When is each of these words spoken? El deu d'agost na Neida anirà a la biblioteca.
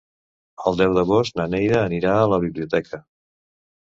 El 0.69 0.77
deu 0.79 0.95
d'agost 0.95 1.37
na 1.41 1.47
Neida 1.55 1.81
anirà 1.91 2.17
a 2.23 2.27
la 2.33 2.43
biblioteca. 2.47 3.05